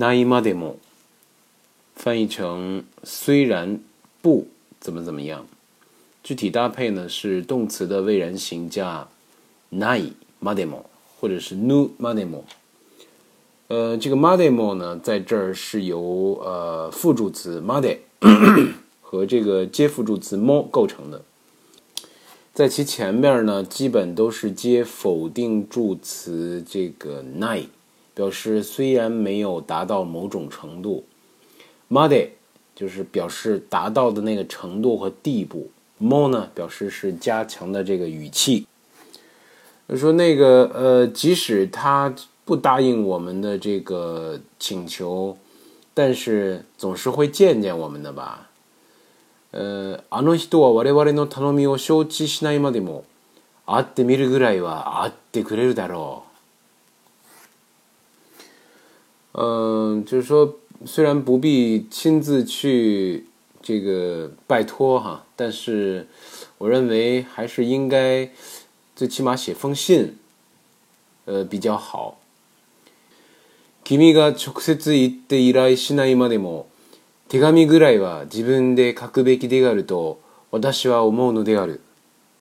[0.00, 0.76] ないまでも
[1.96, 3.80] 翻译成虽然
[4.22, 4.46] 不
[4.80, 5.46] 怎么怎么样。
[6.22, 9.08] 具体搭配呢是动词的谓然形加
[9.70, 10.86] ないまでも，
[11.20, 12.44] 或者是ぬまでも。
[13.68, 18.00] 呃，这个までも呢，在这儿是由呃副助词まで
[19.00, 21.22] 和这个接副助词も构成的。
[22.52, 27.66] 在其前面呢，基本都是接否定助词这个ない，
[28.14, 31.04] 表示虽然没有达到某种程度。
[31.88, 32.30] まで
[32.74, 35.70] 就是表示达到的那个程度和地步。
[35.98, 38.66] more 呢，表示是加强的这个语气。
[39.88, 42.12] 就说那个呃，即使他
[42.44, 45.36] 不答应我们的这个请求，
[45.94, 48.50] 但是总是会见见我们的吧？
[49.52, 53.04] 呃，あの人は我々の頼みを承知しないまでも
[53.64, 56.29] 会ってみるぐらいは会ってくれるだろう。
[59.33, 63.25] 嗯，就是说，虽然不必亲自去。
[63.63, 66.07] 这个拜托哈，但是
[66.57, 68.27] 我认为还是应该
[68.95, 70.17] 最起码写封信，
[71.25, 72.17] 呃比较好。
[73.83, 76.65] 君が直接言って依頼しないまでも
[77.27, 81.81] 手紙ぐらいは自分で書くべきであると私は思うのである。